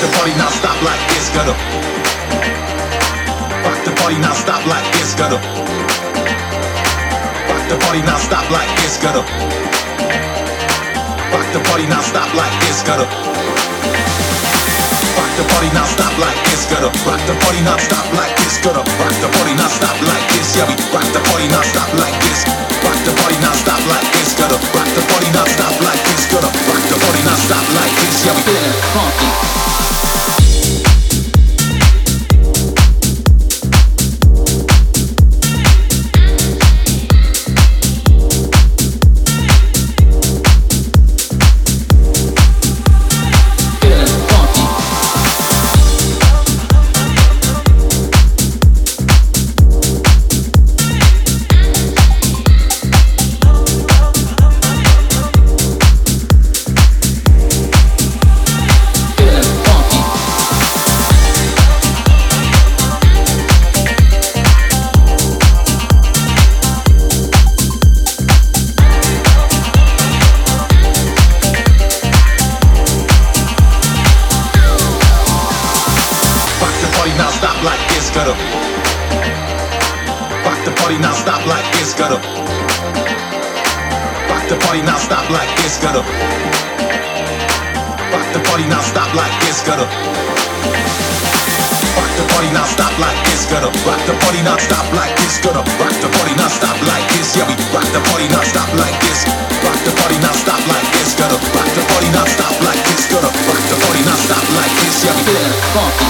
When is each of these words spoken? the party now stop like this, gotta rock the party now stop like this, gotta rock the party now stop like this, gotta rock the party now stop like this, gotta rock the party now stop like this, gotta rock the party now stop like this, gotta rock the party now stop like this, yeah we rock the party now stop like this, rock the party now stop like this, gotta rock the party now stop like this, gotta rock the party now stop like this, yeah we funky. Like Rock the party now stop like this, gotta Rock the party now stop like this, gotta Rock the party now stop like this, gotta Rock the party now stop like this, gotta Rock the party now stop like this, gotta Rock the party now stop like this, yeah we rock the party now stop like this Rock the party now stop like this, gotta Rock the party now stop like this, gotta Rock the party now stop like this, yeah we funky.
the 0.00 0.08
party 0.16 0.32
now 0.40 0.48
stop 0.48 0.80
like 0.80 1.00
this, 1.12 1.28
gotta 1.36 1.52
rock 3.60 3.80
the 3.84 3.92
party 4.00 4.16
now 4.16 4.32
stop 4.32 4.64
like 4.64 4.88
this, 4.96 5.12
gotta 5.12 5.36
rock 7.44 7.64
the 7.68 7.76
party 7.84 8.00
now 8.08 8.16
stop 8.16 8.48
like 8.48 8.70
this, 8.80 8.96
gotta 8.96 9.20
rock 11.28 11.44
the 11.52 11.60
party 11.68 11.84
now 11.84 12.00
stop 12.00 12.32
like 12.32 12.56
this, 12.64 12.80
gotta 12.80 13.04
rock 15.20 15.30
the 15.36 15.44
party 15.52 15.68
now 15.76 15.84
stop 15.84 16.16
like 16.16 16.40
this, 16.48 16.64
gotta 16.72 16.88
rock 17.04 17.20
the 17.28 17.36
party 17.44 17.60
now 17.60 17.76
stop 17.76 18.08
like 18.16 18.32
this, 18.40 18.56
gotta 18.64 18.80
rock 18.80 19.14
the 19.20 19.28
party 19.36 19.52
now 19.52 19.68
stop 19.68 20.00
like 20.08 20.24
this, 20.32 20.56
yeah 20.56 20.64
we 20.64 20.80
rock 20.96 21.04
the 21.12 21.20
party 21.28 21.44
now 21.52 21.60
stop 21.60 21.92
like 22.00 22.16
this, 22.24 22.48
rock 22.88 22.96
the 23.04 23.12
party 23.20 23.36
now 23.44 23.52
stop 23.52 23.84
like 23.84 24.08
this, 24.16 24.32
gotta 24.32 24.56
rock 24.72 24.88
the 24.96 25.04
party 25.12 25.28
now 25.36 25.44
stop 25.44 25.76
like 25.84 26.00
this, 26.08 26.24
gotta 26.24 26.48
rock 26.48 26.84
the 26.88 26.96
party 27.04 27.20
now 27.20 27.36
stop 27.36 27.68
like 27.76 27.92
this, 28.00 28.24
yeah 28.24 28.32
we 28.32 28.42
funky. 28.96 29.29
Like 78.26 78.36
Rock 80.44 80.60
the 80.64 80.72
party 80.76 80.98
now 80.98 81.12
stop 81.12 81.40
like 81.46 81.64
this, 81.72 81.94
gotta 81.94 82.20
Rock 84.28 84.44
the 84.48 84.56
party 84.60 84.82
now 84.82 84.98
stop 84.98 85.30
like 85.30 85.48
this, 85.56 85.80
gotta 85.80 86.04
Rock 88.12 88.28
the 88.36 88.40
party 88.44 88.66
now 88.68 88.80
stop 88.84 89.14
like 89.14 89.32
this, 89.40 89.64
gotta 89.64 89.88
Rock 91.96 92.12
the 92.20 92.24
party 92.36 92.50
now 92.52 92.66
stop 92.68 92.92
like 93.00 93.16
this, 93.24 93.48
gotta 93.48 93.72
Rock 93.88 94.02
the 94.04 94.12
party 94.20 94.42
now 94.44 94.56
stop 94.60 94.84
like 94.92 95.16
this, 95.16 95.40
gotta 95.40 95.64
Rock 95.80 95.96
the 96.04 96.08
party 96.20 96.34
now 96.36 96.48
stop 96.48 96.76
like 96.84 97.06
this, 97.16 97.36
yeah 97.36 97.48
we 97.48 97.56
rock 97.72 97.88
the 97.96 98.00
party 98.12 98.28
now 98.28 98.44
stop 98.44 98.68
like 98.76 99.00
this 99.00 99.24
Rock 99.64 99.80
the 99.88 99.92
party 99.96 100.20
now 100.20 100.34
stop 100.36 100.60
like 100.68 100.88
this, 100.92 101.16
gotta 101.16 101.40
Rock 101.56 101.70
the 101.72 101.82
party 101.88 102.08
now 102.12 102.28
stop 102.28 102.52
like 102.68 102.82
this, 102.84 103.08
gotta 103.08 103.32
Rock 103.48 103.64
the 103.72 103.76
party 103.80 104.02
now 104.04 104.18
stop 104.28 104.44
like 104.60 104.72
this, 104.84 105.08
yeah 105.08 105.16
we 105.24 105.32
funky. 105.72 106.09